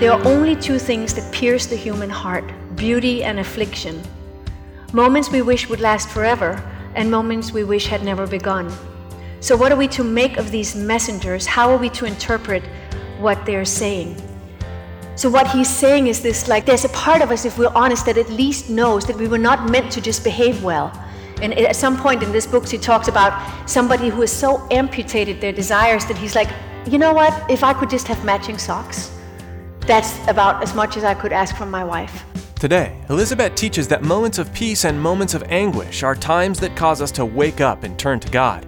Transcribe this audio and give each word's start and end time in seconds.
There 0.00 0.12
are 0.12 0.24
only 0.28 0.54
two 0.54 0.78
things 0.78 1.12
that 1.14 1.32
pierce 1.32 1.66
the 1.66 1.74
human 1.74 2.08
heart 2.08 2.44
beauty 2.76 3.24
and 3.24 3.40
affliction. 3.40 4.00
Moments 4.92 5.28
we 5.28 5.42
wish 5.42 5.68
would 5.68 5.80
last 5.80 6.08
forever, 6.08 6.62
and 6.94 7.10
moments 7.10 7.50
we 7.50 7.64
wish 7.64 7.88
had 7.88 8.04
never 8.04 8.24
begun. 8.24 8.72
So, 9.40 9.56
what 9.56 9.72
are 9.72 9.76
we 9.76 9.88
to 9.88 10.04
make 10.04 10.36
of 10.36 10.52
these 10.52 10.76
messengers? 10.76 11.46
How 11.46 11.68
are 11.72 11.76
we 11.76 11.90
to 11.90 12.04
interpret 12.04 12.62
what 13.18 13.44
they're 13.44 13.64
saying? 13.64 14.14
So, 15.16 15.28
what 15.28 15.48
he's 15.48 15.68
saying 15.68 16.06
is 16.06 16.22
this 16.22 16.46
like, 16.46 16.64
there's 16.64 16.84
a 16.84 16.90
part 16.90 17.20
of 17.20 17.32
us, 17.32 17.44
if 17.44 17.58
we're 17.58 17.74
honest, 17.74 18.06
that 18.06 18.18
at 18.18 18.30
least 18.30 18.70
knows 18.70 19.04
that 19.06 19.16
we 19.16 19.26
were 19.26 19.36
not 19.36 19.68
meant 19.68 19.90
to 19.90 20.00
just 20.00 20.22
behave 20.22 20.62
well. 20.62 20.92
And 21.42 21.52
at 21.54 21.74
some 21.74 21.96
point 21.96 22.22
in 22.22 22.30
this 22.30 22.46
book, 22.46 22.68
he 22.68 22.78
talks 22.78 23.08
about 23.08 23.34
somebody 23.68 24.10
who 24.10 24.20
has 24.20 24.30
so 24.30 24.64
amputated 24.70 25.40
their 25.40 25.52
desires 25.52 26.06
that 26.06 26.16
he's 26.16 26.36
like, 26.36 26.50
you 26.86 26.98
know 26.98 27.12
what? 27.12 27.50
If 27.50 27.64
I 27.64 27.74
could 27.74 27.90
just 27.90 28.06
have 28.06 28.24
matching 28.24 28.58
socks, 28.58 29.17
that's 29.88 30.16
about 30.28 30.62
as 30.62 30.74
much 30.74 30.96
as 30.96 31.02
I 31.02 31.14
could 31.14 31.32
ask 31.32 31.56
from 31.56 31.70
my 31.70 31.82
wife. 31.82 32.24
Today, 32.60 33.00
Elizabeth 33.08 33.54
teaches 33.54 33.88
that 33.88 34.02
moments 34.02 34.38
of 34.38 34.52
peace 34.52 34.84
and 34.84 35.00
moments 35.00 35.32
of 35.32 35.42
anguish 35.44 36.02
are 36.02 36.14
times 36.14 36.60
that 36.60 36.76
cause 36.76 37.00
us 37.00 37.10
to 37.12 37.24
wake 37.24 37.60
up 37.60 37.84
and 37.84 37.98
turn 37.98 38.20
to 38.20 38.30
God. 38.30 38.66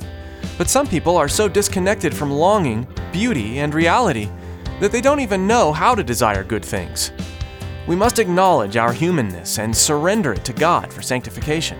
But 0.56 0.70
some 0.70 0.86
people 0.86 1.16
are 1.16 1.28
so 1.28 1.46
disconnected 1.46 2.16
from 2.16 2.30
longing, 2.30 2.86
beauty, 3.12 3.58
and 3.58 3.74
reality 3.74 4.30
that 4.80 4.92
they 4.92 5.02
don't 5.02 5.20
even 5.20 5.46
know 5.46 5.72
how 5.72 5.94
to 5.94 6.02
desire 6.02 6.42
good 6.42 6.64
things. 6.64 7.12
We 7.86 7.96
must 7.96 8.18
acknowledge 8.18 8.76
our 8.76 8.92
humanness 8.92 9.58
and 9.58 9.76
surrender 9.76 10.32
it 10.32 10.44
to 10.46 10.52
God 10.54 10.90
for 10.92 11.02
sanctification. 11.02 11.78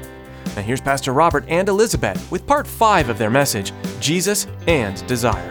And 0.56 0.66
here's 0.66 0.80
Pastor 0.80 1.12
Robert 1.12 1.44
and 1.48 1.68
Elizabeth 1.68 2.30
with 2.30 2.46
part 2.46 2.66
5 2.66 3.08
of 3.08 3.16
their 3.16 3.30
message 3.30 3.72
Jesus 4.00 4.46
and 4.66 5.06
Desire. 5.06 5.50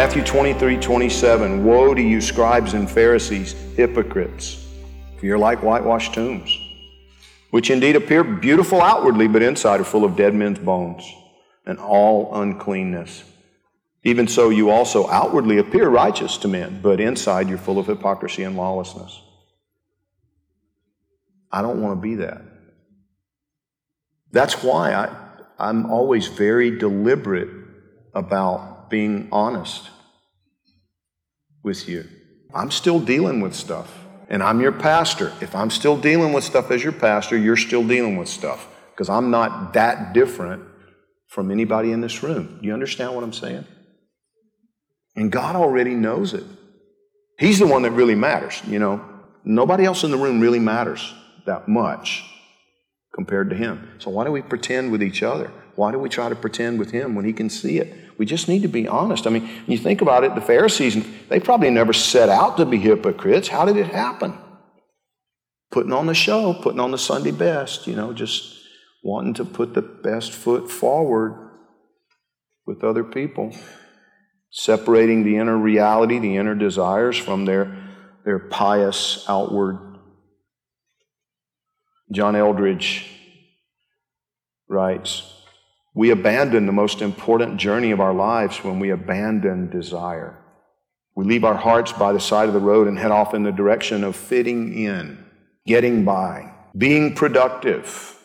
Matthew 0.00 0.24
23, 0.24 0.78
27. 0.78 1.62
Woe 1.62 1.92
to 1.92 2.00
you, 2.00 2.22
scribes 2.22 2.72
and 2.72 2.90
Pharisees, 2.90 3.52
hypocrites, 3.76 4.66
for 5.18 5.26
you're 5.26 5.36
like 5.36 5.62
whitewashed 5.62 6.14
tombs, 6.14 6.58
which 7.50 7.68
indeed 7.68 7.96
appear 7.96 8.24
beautiful 8.24 8.80
outwardly, 8.80 9.28
but 9.28 9.42
inside 9.42 9.78
are 9.78 9.84
full 9.84 10.06
of 10.06 10.16
dead 10.16 10.34
men's 10.34 10.58
bones 10.58 11.04
and 11.66 11.78
all 11.78 12.34
uncleanness. 12.40 13.24
Even 14.02 14.26
so, 14.26 14.48
you 14.48 14.70
also 14.70 15.06
outwardly 15.10 15.58
appear 15.58 15.90
righteous 15.90 16.38
to 16.38 16.48
men, 16.48 16.80
but 16.80 16.98
inside 16.98 17.50
you're 17.50 17.58
full 17.58 17.78
of 17.78 17.86
hypocrisy 17.86 18.42
and 18.42 18.56
lawlessness. 18.56 19.20
I 21.52 21.60
don't 21.60 21.82
want 21.82 21.98
to 21.98 22.00
be 22.00 22.14
that. 22.14 22.40
That's 24.32 24.62
why 24.62 24.94
I, 24.94 25.14
I'm 25.58 25.90
always 25.90 26.28
very 26.28 26.78
deliberate 26.78 27.50
about 28.14 28.88
being 28.88 29.28
honest 29.30 29.88
with 31.62 31.88
you. 31.88 32.08
I'm 32.54 32.70
still 32.70 33.00
dealing 33.00 33.40
with 33.40 33.54
stuff, 33.54 34.06
and 34.28 34.42
I'm 34.42 34.60
your 34.60 34.72
pastor. 34.72 35.32
If 35.40 35.54
I'm 35.54 35.70
still 35.70 35.96
dealing 35.96 36.32
with 36.32 36.44
stuff 36.44 36.70
as 36.70 36.82
your 36.82 36.92
pastor, 36.92 37.36
you're 37.36 37.56
still 37.56 37.86
dealing 37.86 38.16
with 38.16 38.28
stuff 38.28 38.68
because 38.92 39.08
I'm 39.08 39.30
not 39.30 39.74
that 39.74 40.12
different 40.12 40.64
from 41.28 41.50
anybody 41.50 41.92
in 41.92 42.00
this 42.00 42.22
room. 42.22 42.58
You 42.60 42.72
understand 42.72 43.14
what 43.14 43.24
I'm 43.24 43.32
saying? 43.32 43.64
And 45.16 45.30
God 45.30 45.56
already 45.56 45.94
knows 45.94 46.34
it. 46.34 46.44
He's 47.38 47.58
the 47.58 47.66
one 47.66 47.82
that 47.82 47.92
really 47.92 48.14
matters, 48.14 48.60
you 48.66 48.78
know. 48.78 49.04
Nobody 49.44 49.84
else 49.84 50.04
in 50.04 50.10
the 50.10 50.18
room 50.18 50.40
really 50.40 50.58
matters 50.58 51.14
that 51.46 51.68
much 51.68 52.24
compared 53.14 53.50
to 53.50 53.56
Him. 53.56 53.88
So 53.98 54.10
why 54.10 54.24
do 54.24 54.32
we 54.32 54.42
pretend 54.42 54.92
with 54.92 55.02
each 55.02 55.22
other? 55.22 55.50
Why 55.80 55.92
do 55.92 55.98
we 55.98 56.10
try 56.10 56.28
to 56.28 56.34
pretend 56.34 56.78
with 56.78 56.90
Him 56.90 57.14
when 57.14 57.24
He 57.24 57.32
can 57.32 57.48
see 57.48 57.78
it? 57.78 57.96
We 58.18 58.26
just 58.26 58.48
need 58.48 58.60
to 58.60 58.68
be 58.68 58.86
honest. 58.86 59.26
I 59.26 59.30
mean, 59.30 59.46
when 59.46 59.64
you 59.66 59.78
think 59.78 60.02
about 60.02 60.24
it, 60.24 60.34
the 60.34 60.42
Pharisees, 60.42 61.02
they 61.30 61.40
probably 61.40 61.70
never 61.70 61.94
set 61.94 62.28
out 62.28 62.58
to 62.58 62.66
be 62.66 62.76
hypocrites. 62.76 63.48
How 63.48 63.64
did 63.64 63.78
it 63.78 63.86
happen? 63.86 64.36
Putting 65.70 65.94
on 65.94 66.04
the 66.04 66.12
show, 66.12 66.52
putting 66.52 66.80
on 66.80 66.90
the 66.90 66.98
Sunday 66.98 67.30
best, 67.30 67.86
you 67.86 67.96
know, 67.96 68.12
just 68.12 68.58
wanting 69.02 69.32
to 69.32 69.44
put 69.46 69.72
the 69.72 69.80
best 69.80 70.32
foot 70.32 70.70
forward 70.70 71.50
with 72.66 72.84
other 72.84 73.02
people 73.02 73.50
separating 74.50 75.24
the 75.24 75.38
inner 75.38 75.56
reality, 75.56 76.18
the 76.18 76.36
inner 76.36 76.54
desires 76.54 77.16
from 77.16 77.46
their, 77.46 77.74
their 78.26 78.38
pious 78.38 79.24
outward. 79.30 79.78
John 82.12 82.34
Eldredge 82.34 83.06
writes 84.68 85.39
We 85.94 86.10
abandon 86.10 86.66
the 86.66 86.72
most 86.72 87.02
important 87.02 87.56
journey 87.58 87.90
of 87.90 88.00
our 88.00 88.14
lives 88.14 88.62
when 88.62 88.78
we 88.78 88.90
abandon 88.90 89.70
desire. 89.70 90.38
We 91.16 91.24
leave 91.24 91.44
our 91.44 91.56
hearts 91.56 91.92
by 91.92 92.12
the 92.12 92.20
side 92.20 92.48
of 92.48 92.54
the 92.54 92.60
road 92.60 92.86
and 92.86 92.98
head 92.98 93.10
off 93.10 93.34
in 93.34 93.42
the 93.42 93.50
direction 93.50 94.04
of 94.04 94.14
fitting 94.14 94.72
in, 94.72 95.24
getting 95.66 96.04
by, 96.04 96.54
being 96.76 97.14
productive, 97.14 98.16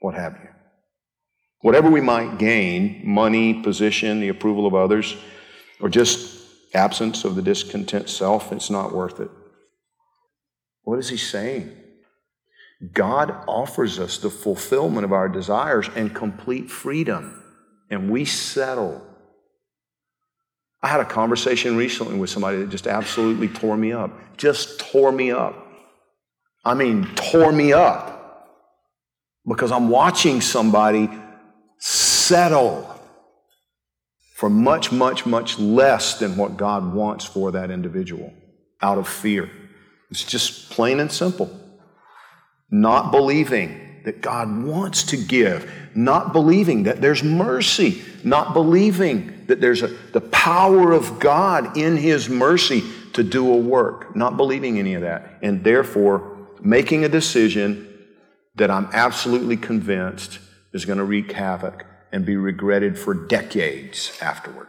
what 0.00 0.14
have 0.14 0.34
you. 0.42 0.48
Whatever 1.60 1.90
we 1.90 2.00
might 2.00 2.38
gain 2.38 3.02
money, 3.04 3.62
position, 3.62 4.20
the 4.20 4.28
approval 4.28 4.66
of 4.66 4.74
others, 4.74 5.16
or 5.80 5.88
just 5.88 6.36
absence 6.74 7.24
of 7.24 7.34
the 7.34 7.42
discontent 7.42 8.08
self 8.08 8.52
it's 8.52 8.70
not 8.70 8.92
worth 8.92 9.20
it. 9.20 9.30
What 10.82 10.98
is 10.98 11.08
he 11.08 11.16
saying? 11.16 11.76
God 12.92 13.34
offers 13.48 13.98
us 13.98 14.18
the 14.18 14.30
fulfillment 14.30 15.04
of 15.04 15.12
our 15.12 15.28
desires 15.28 15.88
and 15.96 16.14
complete 16.14 16.70
freedom, 16.70 17.42
and 17.90 18.10
we 18.10 18.24
settle. 18.24 19.04
I 20.80 20.88
had 20.88 21.00
a 21.00 21.04
conversation 21.04 21.76
recently 21.76 22.16
with 22.16 22.30
somebody 22.30 22.58
that 22.58 22.70
just 22.70 22.86
absolutely 22.86 23.48
tore 23.48 23.76
me 23.76 23.92
up. 23.92 24.36
Just 24.36 24.78
tore 24.78 25.10
me 25.10 25.32
up. 25.32 25.56
I 26.64 26.74
mean, 26.74 27.06
tore 27.16 27.50
me 27.50 27.72
up. 27.72 28.14
Because 29.44 29.72
I'm 29.72 29.88
watching 29.88 30.40
somebody 30.40 31.10
settle 31.78 32.94
for 34.36 34.48
much, 34.48 34.92
much, 34.92 35.26
much 35.26 35.58
less 35.58 36.20
than 36.20 36.36
what 36.36 36.56
God 36.56 36.94
wants 36.94 37.24
for 37.24 37.50
that 37.52 37.72
individual 37.72 38.32
out 38.80 38.98
of 38.98 39.08
fear. 39.08 39.50
It's 40.10 40.22
just 40.22 40.70
plain 40.70 41.00
and 41.00 41.10
simple. 41.10 41.50
Not 42.70 43.10
believing 43.10 44.00
that 44.04 44.20
God 44.20 44.62
wants 44.62 45.04
to 45.04 45.16
give, 45.16 45.70
not 45.94 46.32
believing 46.32 46.84
that 46.84 47.00
there's 47.00 47.22
mercy, 47.22 48.02
not 48.24 48.54
believing 48.54 49.44
that 49.46 49.60
there's 49.60 49.82
a, 49.82 49.88
the 50.12 50.20
power 50.20 50.92
of 50.92 51.18
God 51.18 51.76
in 51.76 51.96
His 51.96 52.28
mercy 52.28 52.82
to 53.14 53.22
do 53.22 53.52
a 53.52 53.56
work, 53.56 54.14
not 54.14 54.36
believing 54.36 54.78
any 54.78 54.94
of 54.94 55.02
that, 55.02 55.38
and 55.42 55.64
therefore 55.64 56.48
making 56.60 57.04
a 57.04 57.08
decision 57.08 57.86
that 58.54 58.70
I'm 58.70 58.88
absolutely 58.92 59.56
convinced 59.56 60.38
is 60.72 60.84
going 60.84 60.98
to 60.98 61.04
wreak 61.04 61.32
havoc 61.32 61.84
and 62.12 62.24
be 62.24 62.36
regretted 62.36 62.98
for 62.98 63.14
decades 63.14 64.16
afterward. 64.20 64.68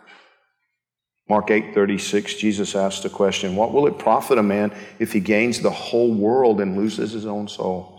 Mark 1.30 1.52
8:36 1.52 2.36
Jesus 2.36 2.76
asked 2.76 3.04
the 3.04 3.10
question, 3.10 3.56
"What 3.56 3.72
will 3.72 3.86
it 3.86 4.00
profit 4.00 4.40
a 4.40 4.44
man 4.44 4.74
if 4.98 5.14
he 5.14 5.20
gains 5.20 5.62
the 5.62 5.70
whole 5.70 6.12
world 6.12 6.60
and 6.60 6.76
loses 6.76 7.12
his 7.12 7.28
own 7.28 7.48
soul?" 7.48 7.96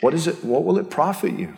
What 0.00 0.14
is 0.14 0.26
it 0.26 0.42
what 0.42 0.64
will 0.64 0.78
it 0.78 0.88
profit 0.88 1.38
you? 1.38 1.54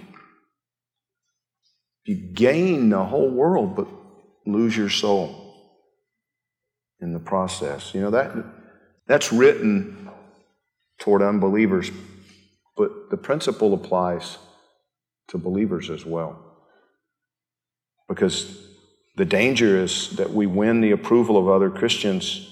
You 2.04 2.16
gain 2.16 2.90
the 2.90 3.04
whole 3.04 3.30
world 3.30 3.76
but 3.76 3.86
lose 4.44 4.76
your 4.76 4.88
soul 4.88 5.38
in 7.00 7.12
the 7.12 7.20
process. 7.20 7.94
You 7.94 8.00
know 8.00 8.10
that 8.10 8.34
That's 9.06 9.32
written 9.32 10.10
toward 10.98 11.22
unbelievers, 11.22 11.90
but 12.76 13.10
the 13.10 13.16
principle 13.16 13.74
applies 13.74 14.38
to 15.28 15.38
believers 15.38 15.90
as 15.90 16.06
well. 16.06 16.38
Because 18.08 18.71
the 19.14 19.24
danger 19.24 19.76
is 19.76 20.10
that 20.16 20.30
we 20.30 20.46
win 20.46 20.80
the 20.80 20.92
approval 20.92 21.36
of 21.36 21.48
other 21.48 21.70
Christians 21.70 22.48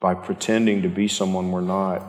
by 0.00 0.14
pretending 0.14 0.82
to 0.82 0.88
be 0.88 1.08
someone 1.08 1.50
we're 1.50 1.60
not, 1.60 2.02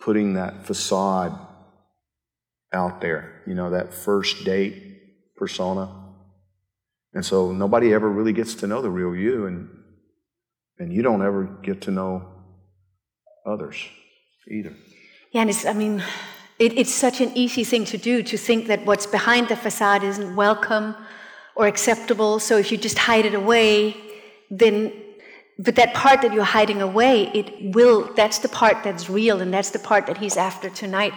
putting 0.00 0.34
that 0.34 0.64
facade 0.64 1.38
out 2.72 3.00
there, 3.00 3.42
you 3.46 3.54
know, 3.54 3.70
that 3.70 3.92
first 3.92 4.44
date 4.44 5.36
persona. 5.36 5.90
And 7.12 7.24
so 7.24 7.52
nobody 7.52 7.92
ever 7.92 8.08
really 8.08 8.32
gets 8.32 8.54
to 8.56 8.66
know 8.66 8.82
the 8.82 8.90
real 8.90 9.14
you, 9.14 9.46
and, 9.46 9.68
and 10.78 10.92
you 10.92 11.02
don't 11.02 11.22
ever 11.22 11.44
get 11.62 11.82
to 11.82 11.90
know 11.90 12.26
others 13.46 13.76
either. 14.50 14.74
Yeah, 15.32 15.42
and 15.42 15.50
it's, 15.50 15.66
I 15.66 15.72
mean, 15.72 16.02
it, 16.58 16.76
it's 16.78 16.92
such 16.92 17.20
an 17.20 17.30
easy 17.34 17.64
thing 17.64 17.84
to 17.86 17.98
do 17.98 18.22
to 18.22 18.36
think 18.36 18.66
that 18.66 18.84
what's 18.84 19.06
behind 19.06 19.48
the 19.48 19.56
facade 19.56 20.02
isn't 20.02 20.34
welcome 20.36 20.94
or 21.54 21.66
acceptable. 21.66 22.38
So 22.40 22.56
if 22.56 22.70
you 22.72 22.78
just 22.78 22.98
hide 22.98 23.24
it 23.26 23.34
away, 23.34 23.96
then, 24.50 24.92
but 25.58 25.74
that 25.76 25.94
part 25.94 26.22
that 26.22 26.32
you're 26.32 26.44
hiding 26.44 26.80
away, 26.82 27.30
it 27.34 27.74
will, 27.74 28.12
that's 28.14 28.38
the 28.38 28.48
part 28.48 28.82
that's 28.84 29.08
real, 29.10 29.40
and 29.40 29.52
that's 29.52 29.70
the 29.70 29.78
part 29.78 30.06
that 30.06 30.18
he's 30.18 30.36
after 30.36 30.68
tonight. 30.70 31.12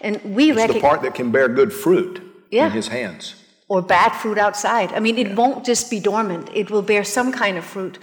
And 0.00 0.20
we 0.24 0.50
It's 0.50 0.56
the 0.56 0.62
recognize, 0.66 0.82
part 0.90 1.02
that 1.02 1.14
can 1.14 1.30
bear 1.30 1.48
good 1.48 1.72
fruit 1.72 2.20
Yeah. 2.50 2.66
in 2.66 2.72
his 2.72 2.88
hands. 2.88 3.34
or 3.68 3.82
bad 3.82 4.12
fruit 4.12 4.38
outside. 4.38 4.92
I 4.92 5.00
mean, 5.00 5.18
it 5.18 5.34
won't 5.34 5.64
just 5.66 5.90
be 5.90 5.98
dormant, 5.98 6.48
it 6.54 6.70
will 6.70 6.82
bear 6.82 7.02
some 7.04 7.32
kind 7.32 7.58
of 7.58 7.64
fruit. 7.64 7.98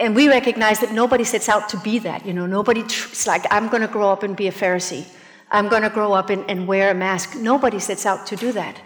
And 0.00 0.16
we 0.16 0.28
recognize 0.28 0.80
that 0.80 0.90
nobody 0.92 1.22
sets 1.24 1.48
out 1.48 1.68
to 1.68 1.76
be 1.78 2.00
that. 2.00 2.26
You 2.26 2.32
know, 2.32 2.46
nobody, 2.46 2.82
tr- 2.82 3.08
it's 3.12 3.26
like, 3.26 3.44
I'm 3.52 3.68
going 3.68 3.82
to 3.82 3.92
grow 3.96 4.10
up 4.10 4.22
and 4.24 4.34
be 4.36 4.48
a 4.48 4.52
Pharisee. 4.52 5.04
I'm 5.52 5.68
going 5.68 5.82
to 5.82 5.90
grow 5.90 6.12
up 6.12 6.30
and, 6.30 6.44
and 6.50 6.66
wear 6.66 6.90
a 6.90 6.94
mask. 6.94 7.36
Nobody 7.36 7.78
sets 7.78 8.04
out 8.06 8.26
to 8.26 8.36
do 8.36 8.52
that. 8.52 8.80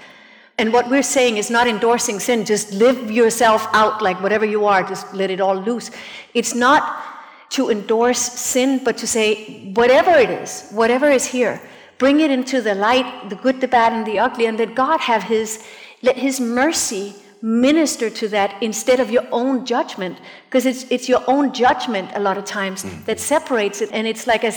And 0.59 0.73
what 0.73 0.89
we're 0.91 1.03
saying 1.03 1.37
is 1.37 1.51
not 1.51 1.67
endorsing 1.67 2.19
sin, 2.19 2.45
just 2.45 2.73
live 2.73 3.11
yourself 3.11 3.67
out 3.73 4.03
like 4.03 4.21
whatever 4.23 4.45
you 4.45 4.65
are, 4.65 4.83
just 4.83 5.13
let 5.15 5.31
it 5.31 5.41
all 5.41 5.55
loose. 5.55 5.91
It's 6.35 6.55
not 6.55 7.05
to 7.51 7.71
endorse 7.71 8.19
sin, 8.19 8.81
but 8.83 8.97
to 8.99 9.07
say, 9.07 9.73
whatever 9.75 10.13
it 10.13 10.31
is, 10.31 10.69
whatever 10.71 11.11
is 11.11 11.27
here, 11.27 11.61
bring 11.99 12.21
it 12.21 12.31
into 12.31 12.61
the 12.61 12.75
light, 12.75 13.29
the 13.29 13.37
good, 13.37 13.61
the 13.61 13.69
bad, 13.69 13.93
and 13.93 14.07
the 14.07 14.19
ugly, 14.19 14.47
and 14.47 14.59
let 14.59 14.75
God 14.75 15.01
have 15.01 15.23
His, 15.25 15.63
let 16.03 16.17
His 16.17 16.41
mercy 16.41 17.15
minister 17.43 18.09
to 18.11 18.29
that 18.29 18.61
instead 18.63 18.99
of 18.99 19.11
your 19.11 19.27
own 19.31 19.65
judgment, 19.65 20.19
because 20.47 20.67
it's, 20.67 20.91
it's 20.91 21.09
your 21.09 21.23
own 21.29 21.53
judgment 21.53 22.11
a 22.15 22.21
lot 22.21 22.39
of 22.39 22.45
times 22.45 22.83
mm. 22.83 23.05
that 23.05 23.21
separates 23.21 23.83
it, 23.83 23.91
and 23.93 24.07
it's 24.07 24.27
like 24.27 24.43
a, 24.43 24.53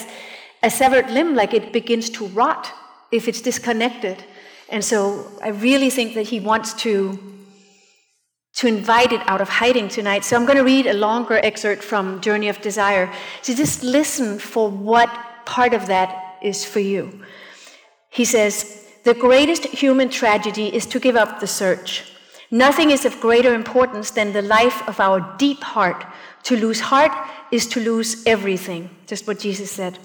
a 0.61 0.69
severed 0.69 1.09
limb, 1.09 1.35
like 1.35 1.53
it 1.53 1.71
begins 1.71 2.09
to 2.11 2.27
rot 2.27 2.71
if 3.11 3.27
it's 3.27 3.41
disconnected. 3.41 4.23
And 4.69 4.83
so 4.83 5.25
I 5.43 5.49
really 5.49 5.89
think 5.89 6.13
that 6.15 6.27
He 6.27 6.39
wants 6.39 6.73
to 6.83 7.17
to 8.59 8.67
invite 8.67 9.13
it 9.13 9.21
out 9.25 9.41
of 9.41 9.47
hiding 9.47 9.87
tonight. 9.87 10.25
So 10.25 10.35
I'm 10.35 10.45
going 10.45 10.57
to 10.57 10.63
read 10.63 10.87
a 10.87 10.93
longer 10.93 11.39
excerpt 11.43 11.83
from 11.83 12.19
Journey 12.19 12.49
of 12.49 12.59
Desire. 12.61 13.09
So 13.41 13.53
just 13.53 13.83
listen 13.83 14.39
for 14.39 14.69
what 14.69 15.09
part 15.45 15.73
of 15.73 15.87
that 15.87 16.37
is 16.41 16.65
for 16.65 16.79
you. 16.79 17.23
He 18.09 18.25
says, 18.25 18.85
The 19.03 19.13
greatest 19.13 19.65
human 19.65 20.09
tragedy 20.09 20.75
is 20.75 20.85
to 20.87 20.99
give 20.99 21.15
up 21.15 21.39
the 21.39 21.47
search. 21.47 22.11
Nothing 22.51 22.89
is 22.89 23.05
of 23.05 23.21
greater 23.21 23.53
importance 23.53 24.11
than 24.11 24.33
the 24.33 24.41
life 24.41 24.87
of 24.89 24.99
our 24.99 25.35
deep 25.37 25.61
heart. 25.61 26.03
To 26.43 26.57
lose 26.57 26.79
heart 26.79 27.11
is 27.51 27.67
to 27.67 27.79
lose 27.79 28.25
everything, 28.25 28.89
just 29.05 29.27
what 29.27 29.39
Jesus 29.39 29.71
said. 29.71 29.99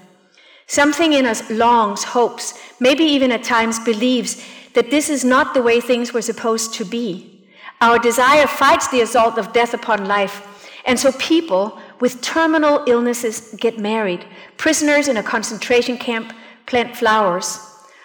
Something 0.67 1.13
in 1.13 1.25
us 1.25 1.49
longs, 1.49 2.03
hopes, 2.03 2.59
maybe 2.79 3.03
even 3.03 3.31
at 3.31 3.43
times 3.43 3.79
believes 3.79 4.43
that 4.73 4.89
this 4.89 5.09
is 5.09 5.23
not 5.23 5.53
the 5.53 5.61
way 5.61 5.79
things 5.79 6.13
were 6.13 6.21
supposed 6.21 6.73
to 6.75 6.85
be. 6.85 7.47
Our 7.81 7.99
desire 7.99 8.47
fights 8.47 8.87
the 8.87 9.01
assault 9.01 9.37
of 9.37 9.53
death 9.53 9.73
upon 9.73 10.05
life. 10.05 10.81
And 10.85 10.99
so 10.99 11.11
people 11.13 11.79
with 11.99 12.21
terminal 12.21 12.83
illnesses 12.87 13.55
get 13.59 13.79
married. 13.79 14.25
Prisoners 14.57 15.07
in 15.07 15.17
a 15.17 15.23
concentration 15.23 15.97
camp 15.97 16.33
plant 16.65 16.95
flowers. 16.95 17.59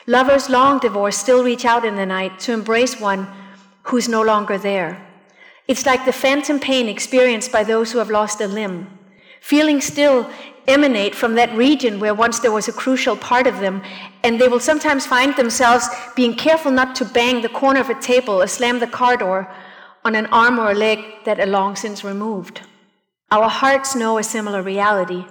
Lovers 0.06 0.48
long 0.48 0.78
divorced 0.78 1.20
still 1.20 1.44
reach 1.44 1.64
out 1.64 1.84
in 1.84 1.96
the 1.96 2.06
night 2.06 2.38
to 2.40 2.52
embrace 2.52 3.00
one 3.00 3.26
who's 3.84 4.08
no 4.08 4.22
longer 4.22 4.58
there. 4.58 5.06
It's 5.66 5.86
like 5.86 6.04
the 6.04 6.12
phantom 6.12 6.58
pain 6.58 6.88
experienced 6.88 7.52
by 7.52 7.64
those 7.64 7.92
who 7.92 7.98
have 7.98 8.10
lost 8.10 8.40
a 8.40 8.46
limb. 8.46 8.98
Feeling 9.40 9.80
still 9.80 10.28
emanate 10.70 11.14
from 11.14 11.34
that 11.34 11.54
region 11.56 12.00
where 12.00 12.14
once 12.14 12.38
there 12.38 12.52
was 12.52 12.68
a 12.68 12.72
crucial 12.72 13.16
part 13.16 13.46
of 13.46 13.60
them, 13.60 13.82
and 14.24 14.40
they 14.40 14.48
will 14.48 14.60
sometimes 14.60 15.06
find 15.06 15.34
themselves 15.36 15.88
being 16.14 16.34
careful 16.34 16.70
not 16.70 16.94
to 16.96 17.04
bang 17.04 17.42
the 17.42 17.48
corner 17.48 17.80
of 17.80 17.90
a 17.90 18.00
table 18.00 18.40
or 18.40 18.46
slam 18.46 18.78
the 18.78 18.86
car 18.86 19.16
door 19.16 19.52
on 20.04 20.14
an 20.14 20.26
arm 20.26 20.58
or 20.58 20.70
a 20.70 20.74
leg 20.74 20.98
that 21.24 21.40
are 21.40 21.46
long 21.46 21.76
since 21.76 22.04
removed. 22.04 22.62
Our 23.30 23.48
hearts 23.48 23.94
know 23.94 24.18
a 24.18 24.22
similar 24.22 24.62
reality. 24.62 25.24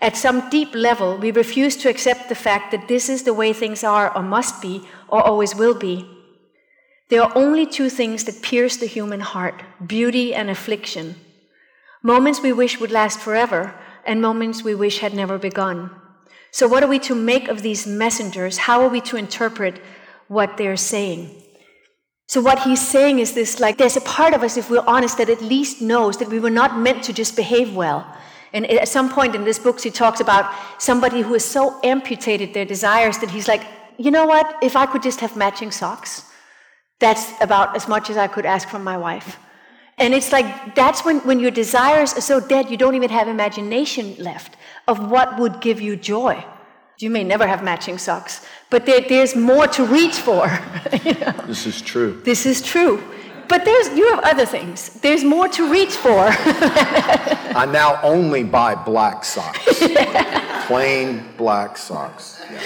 At 0.00 0.16
some 0.16 0.48
deep 0.50 0.74
level, 0.74 1.18
we 1.18 1.30
refuse 1.30 1.76
to 1.78 1.90
accept 1.90 2.28
the 2.28 2.34
fact 2.34 2.70
that 2.70 2.88
this 2.88 3.08
is 3.08 3.22
the 3.22 3.34
way 3.34 3.52
things 3.52 3.84
are 3.84 4.14
or 4.16 4.22
must 4.22 4.62
be 4.62 4.82
or 5.08 5.20
always 5.22 5.54
will 5.54 5.74
be. 5.74 6.08
There 7.08 7.22
are 7.22 7.32
only 7.34 7.66
two 7.66 7.90
things 7.90 8.24
that 8.24 8.40
pierce 8.40 8.76
the 8.76 8.86
human 8.86 9.20
heart 9.20 9.62
beauty 9.84 10.32
and 10.32 10.48
affliction. 10.48 11.16
Moments 12.02 12.40
we 12.40 12.52
wish 12.52 12.80
would 12.80 12.92
last 12.92 13.18
forever, 13.18 13.74
and 14.06 14.20
moments 14.20 14.62
we 14.62 14.74
wish 14.74 14.98
had 14.98 15.14
never 15.14 15.38
begun. 15.38 15.90
So, 16.52 16.66
what 16.66 16.82
are 16.82 16.88
we 16.88 16.98
to 17.00 17.14
make 17.14 17.48
of 17.48 17.62
these 17.62 17.86
messengers? 17.86 18.58
How 18.58 18.82
are 18.82 18.88
we 18.88 19.00
to 19.02 19.16
interpret 19.16 19.80
what 20.28 20.56
they're 20.56 20.76
saying? 20.76 21.30
So, 22.26 22.40
what 22.40 22.60
he's 22.60 22.80
saying 22.80 23.18
is 23.18 23.34
this 23.34 23.60
like, 23.60 23.78
there's 23.78 23.96
a 23.96 24.00
part 24.02 24.34
of 24.34 24.42
us, 24.42 24.56
if 24.56 24.70
we're 24.70 24.84
honest, 24.86 25.18
that 25.18 25.30
at 25.30 25.40
least 25.40 25.80
knows 25.80 26.16
that 26.18 26.28
we 26.28 26.40
were 26.40 26.50
not 26.50 26.78
meant 26.78 27.04
to 27.04 27.12
just 27.12 27.36
behave 27.36 27.74
well. 27.74 28.06
And 28.52 28.66
at 28.66 28.88
some 28.88 29.10
point 29.10 29.34
in 29.34 29.44
this 29.44 29.58
book, 29.58 29.80
he 29.80 29.90
talks 29.90 30.20
about 30.20 30.52
somebody 30.78 31.20
who 31.20 31.34
has 31.34 31.44
so 31.44 31.78
amputated 31.84 32.52
their 32.52 32.64
desires 32.64 33.18
that 33.18 33.30
he's 33.30 33.46
like, 33.46 33.62
you 33.96 34.10
know 34.10 34.26
what? 34.26 34.56
If 34.62 34.76
I 34.76 34.86
could 34.86 35.02
just 35.02 35.20
have 35.20 35.36
matching 35.36 35.70
socks, 35.70 36.24
that's 36.98 37.32
about 37.40 37.76
as 37.76 37.86
much 37.86 38.10
as 38.10 38.16
I 38.16 38.26
could 38.26 38.46
ask 38.46 38.68
from 38.68 38.82
my 38.82 38.96
wife. 38.96 39.38
And 40.00 40.14
it's 40.14 40.32
like, 40.32 40.74
that's 40.74 41.04
when, 41.04 41.18
when 41.20 41.40
your 41.40 41.50
desires 41.50 42.14
are 42.14 42.22
so 42.22 42.40
dead, 42.40 42.70
you 42.70 42.78
don't 42.78 42.94
even 42.94 43.10
have 43.10 43.28
imagination 43.28 44.16
left 44.18 44.56
of 44.88 45.10
what 45.10 45.38
would 45.38 45.60
give 45.60 45.78
you 45.78 45.94
joy. 45.94 46.42
You 46.98 47.10
may 47.10 47.22
never 47.22 47.46
have 47.46 47.62
matching 47.62 47.98
socks, 47.98 48.46
but 48.70 48.86
there, 48.86 49.02
there's 49.02 49.36
more 49.36 49.66
to 49.68 49.84
reach 49.84 50.16
for. 50.16 50.46
you 51.04 51.12
know? 51.14 51.32
This 51.46 51.66
is 51.66 51.82
true. 51.82 52.20
This 52.24 52.46
is 52.46 52.62
true. 52.62 53.02
But 53.46 53.64
there's, 53.66 53.88
you 53.96 54.08
have 54.14 54.20
other 54.20 54.46
things. 54.46 55.00
There's 55.00 55.22
more 55.22 55.48
to 55.48 55.70
reach 55.70 55.94
for. 55.94 56.18
I 56.28 57.68
now 57.70 58.00
only 58.02 58.42
buy 58.42 58.74
black 58.74 59.24
socks. 59.24 59.60
Plain 60.66 61.24
black 61.36 61.76
socks. 61.76 62.40
Yeah. 62.50 62.60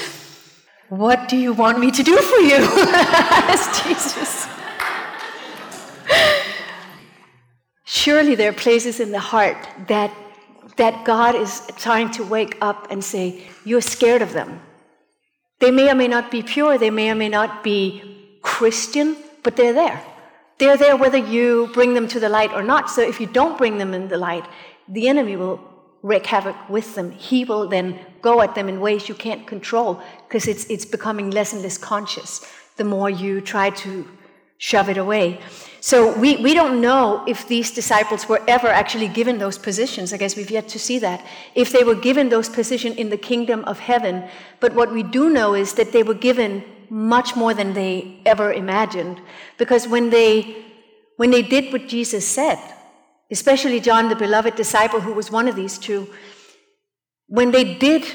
what 0.88 1.28
do 1.28 1.36
you 1.36 1.52
want 1.52 1.80
me 1.80 1.90
to 1.90 2.02
do 2.02 2.16
for 2.16 2.36
you? 2.36 2.58
Asked 2.60 3.84
Jesus. 3.84 4.46
Surely 8.04 8.34
there 8.34 8.50
are 8.50 8.60
places 8.68 9.00
in 9.00 9.12
the 9.12 9.18
heart 9.32 9.56
that, 9.88 10.14
that 10.76 11.06
God 11.06 11.34
is 11.34 11.62
trying 11.78 12.10
to 12.10 12.22
wake 12.22 12.58
up 12.60 12.88
and 12.90 13.02
say, 13.02 13.46
You're 13.64 13.80
scared 13.80 14.20
of 14.20 14.34
them. 14.34 14.60
They 15.58 15.70
may 15.70 15.90
or 15.90 15.94
may 15.94 16.08
not 16.08 16.30
be 16.30 16.42
pure, 16.42 16.76
they 16.76 16.90
may 16.90 17.10
or 17.10 17.14
may 17.14 17.30
not 17.30 17.64
be 17.64 18.38
Christian, 18.42 19.16
but 19.42 19.56
they're 19.56 19.72
there. 19.72 20.02
They're 20.58 20.76
there 20.76 20.98
whether 20.98 21.16
you 21.16 21.70
bring 21.72 21.94
them 21.94 22.06
to 22.08 22.20
the 22.20 22.28
light 22.28 22.52
or 22.52 22.62
not. 22.62 22.90
So 22.90 23.00
if 23.00 23.22
you 23.22 23.26
don't 23.26 23.56
bring 23.56 23.78
them 23.78 23.94
in 23.94 24.08
the 24.08 24.18
light, 24.18 24.44
the 24.86 25.08
enemy 25.08 25.36
will 25.36 25.58
wreak 26.02 26.26
havoc 26.26 26.56
with 26.68 26.94
them. 26.96 27.10
He 27.10 27.46
will 27.46 27.66
then 27.66 27.98
go 28.20 28.42
at 28.42 28.54
them 28.54 28.68
in 28.68 28.80
ways 28.80 29.08
you 29.08 29.14
can't 29.14 29.46
control 29.46 30.02
because 30.28 30.46
it's, 30.46 30.66
it's 30.66 30.84
becoming 30.84 31.30
less 31.30 31.54
and 31.54 31.62
less 31.62 31.78
conscious 31.78 32.46
the 32.76 32.84
more 32.84 33.08
you 33.08 33.40
try 33.40 33.70
to 33.70 34.06
shove 34.58 34.88
it 34.88 34.96
away. 34.96 35.40
So 35.80 36.16
we, 36.18 36.36
we 36.36 36.54
don't 36.54 36.80
know 36.80 37.22
if 37.26 37.46
these 37.46 37.70
disciples 37.70 38.26
were 38.26 38.40
ever 38.48 38.68
actually 38.68 39.08
given 39.08 39.36
those 39.38 39.58
positions. 39.58 40.12
I 40.12 40.16
guess 40.16 40.34
we've 40.34 40.50
yet 40.50 40.68
to 40.68 40.78
see 40.78 40.98
that. 41.00 41.24
If 41.54 41.72
they 41.72 41.84
were 41.84 41.94
given 41.94 42.30
those 42.30 42.48
positions 42.48 42.96
in 42.96 43.10
the 43.10 43.18
kingdom 43.18 43.64
of 43.66 43.80
heaven. 43.80 44.24
But 44.60 44.74
what 44.74 44.92
we 44.92 45.02
do 45.02 45.28
know 45.28 45.54
is 45.54 45.74
that 45.74 45.92
they 45.92 46.02
were 46.02 46.14
given 46.14 46.64
much 46.88 47.36
more 47.36 47.52
than 47.52 47.74
they 47.74 48.20
ever 48.24 48.52
imagined. 48.52 49.20
Because 49.58 49.86
when 49.86 50.08
they, 50.10 50.64
when 51.16 51.30
they 51.30 51.42
did 51.42 51.70
what 51.72 51.86
Jesus 51.86 52.26
said, 52.26 52.58
especially 53.30 53.80
John, 53.80 54.08
the 54.08 54.16
beloved 54.16 54.54
disciple, 54.54 55.00
who 55.00 55.12
was 55.12 55.30
one 55.30 55.48
of 55.48 55.56
these 55.56 55.76
two, 55.76 56.08
when 57.26 57.50
they 57.50 57.74
did 57.74 58.06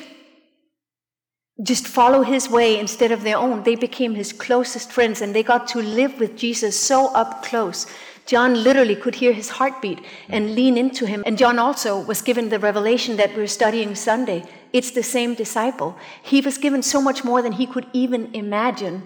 just 1.61 1.87
follow 1.87 2.21
his 2.23 2.49
way 2.49 2.79
instead 2.79 3.11
of 3.11 3.23
their 3.23 3.37
own, 3.37 3.63
they 3.63 3.75
became 3.75 4.15
his 4.15 4.31
closest 4.31 4.91
friends 4.91 5.21
and 5.21 5.35
they 5.35 5.43
got 5.43 5.67
to 5.69 5.81
live 5.81 6.19
with 6.19 6.37
Jesus 6.37 6.79
so 6.79 7.13
up 7.13 7.43
close 7.43 7.85
John 8.29 8.63
literally 8.63 8.95
could 8.95 9.15
hear 9.15 9.33
his 9.33 9.49
heartbeat 9.49 10.01
and 10.29 10.53
lean 10.53 10.77
into 10.77 11.07
him. 11.07 11.23
And 11.25 11.35
John 11.35 11.57
also 11.57 11.99
was 11.99 12.21
given 12.21 12.49
the 12.49 12.59
revelation 12.59 13.17
that 13.17 13.35
we're 13.35 13.47
studying 13.47 13.95
Sunday. 13.95 14.43
It's 14.71 14.91
the 14.91 15.01
same 15.01 15.33
disciple. 15.33 15.97
He 16.21 16.39
was 16.39 16.59
given 16.59 16.83
so 16.83 17.01
much 17.01 17.23
more 17.23 17.41
than 17.41 17.53
he 17.53 17.65
could 17.65 17.87
even 17.91 18.29
imagine 18.35 19.01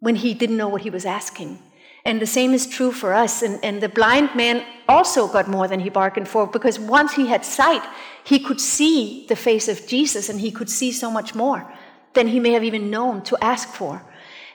when 0.00 0.16
he 0.16 0.34
didn't 0.34 0.56
know 0.56 0.66
what 0.66 0.82
he 0.82 0.90
was 0.90 1.06
asking. 1.06 1.60
And 2.04 2.20
the 2.20 2.26
same 2.26 2.52
is 2.52 2.66
true 2.66 2.90
for 2.90 3.12
us. 3.12 3.42
And, 3.42 3.62
and 3.64 3.80
the 3.80 3.88
blind 3.88 4.34
man 4.34 4.64
also 4.88 5.28
got 5.28 5.48
more 5.48 5.68
than 5.68 5.80
he 5.80 5.88
bargained 5.88 6.28
for 6.28 6.46
because 6.46 6.78
once 6.78 7.12
he 7.14 7.26
had 7.28 7.44
sight, 7.44 7.82
he 8.24 8.38
could 8.38 8.60
see 8.60 9.26
the 9.28 9.36
face 9.36 9.68
of 9.68 9.86
Jesus 9.86 10.28
and 10.28 10.40
he 10.40 10.50
could 10.50 10.68
see 10.68 10.92
so 10.92 11.10
much 11.10 11.34
more 11.34 11.72
than 12.14 12.28
he 12.28 12.40
may 12.40 12.52
have 12.52 12.64
even 12.64 12.90
known 12.90 13.22
to 13.22 13.38
ask 13.40 13.68
for. 13.68 14.02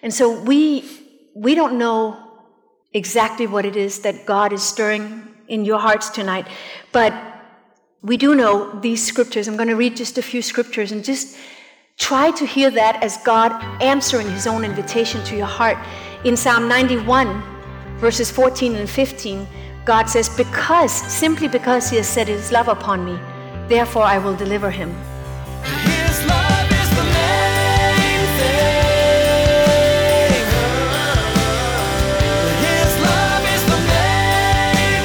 And 0.01 0.13
so 0.13 0.41
we, 0.41 0.85
we 1.33 1.55
don't 1.55 1.77
know 1.77 2.17
exactly 2.93 3.47
what 3.47 3.65
it 3.65 3.75
is 3.75 3.99
that 4.01 4.25
God 4.25 4.53
is 4.53 4.63
stirring 4.63 5.27
in 5.47 5.65
your 5.65 5.79
hearts 5.79 6.09
tonight, 6.09 6.47
but 6.91 7.13
we 8.01 8.17
do 8.17 8.35
know 8.35 8.79
these 8.79 9.05
scriptures. 9.05 9.47
I'm 9.47 9.55
going 9.55 9.69
to 9.69 9.75
read 9.75 9.95
just 9.95 10.17
a 10.17 10.21
few 10.21 10.41
scriptures 10.41 10.91
and 10.91 11.03
just 11.03 11.37
try 11.97 12.31
to 12.31 12.45
hear 12.45 12.69
that 12.69 13.01
as 13.03 13.17
God 13.17 13.51
answering 13.81 14.29
his 14.29 14.45
own 14.45 14.63
invitation 14.63 15.23
to 15.25 15.35
your 15.35 15.47
heart. 15.47 15.77
In 16.23 16.35
Psalm 16.35 16.67
91, 16.67 17.43
verses 17.99 18.31
14 18.31 18.75
and 18.75 18.89
15, 18.89 19.47
God 19.85 20.09
says, 20.09 20.29
Because, 20.29 20.91
simply 20.91 21.47
because 21.47 21.91
he 21.91 21.97
has 21.97 22.09
set 22.09 22.27
his 22.27 22.51
love 22.51 22.67
upon 22.67 23.05
me, 23.05 23.19
therefore 23.67 24.01
I 24.01 24.17
will 24.17 24.35
deliver 24.35 24.71
him. 24.71 24.89
His 25.63 26.25
love 26.25 26.71
is 26.71 26.89
the 26.97 27.03
main 27.03 28.19
thing. 28.39 28.97
His 32.65 32.99
love 33.05 33.43
is 33.53 33.63
the 33.69 33.77
main 33.87 35.03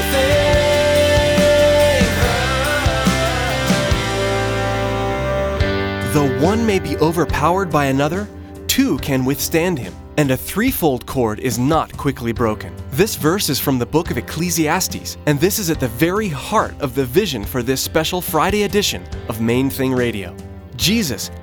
thing. 6.00 6.12
Though 6.14 6.32
one 6.44 6.64
may 6.66 6.78
be 6.78 6.96
overpowered 6.96 7.70
by 7.70 7.84
another, 7.84 8.26
two 8.66 8.96
can 8.98 9.26
withstand 9.26 9.78
him, 9.78 9.94
and 10.16 10.30
a 10.30 10.36
threefold 10.36 11.06
cord 11.06 11.40
is 11.40 11.58
not 11.58 11.96
quickly 11.96 12.32
broken. 12.32 12.74
This 12.90 13.16
verse 13.16 13.48
is 13.48 13.58
from 13.58 13.78
the 13.78 13.86
book 13.86 14.10
of 14.10 14.18
Ecclesiastes, 14.18 15.16
and 15.26 15.40
this 15.40 15.58
is 15.58 15.70
at 15.70 15.80
the 15.80 15.88
very 15.88 16.28
heart 16.28 16.74
of 16.80 16.94
the 16.94 17.04
vision 17.04 17.44
for 17.44 17.62
this 17.62 17.80
special 17.80 18.20
Friday 18.20 18.64
edition 18.64 19.04
of 19.28 19.40
Main 19.40 19.70
Thing 19.70 19.92
Radio. 19.92 20.36
Jesus, 20.76 21.30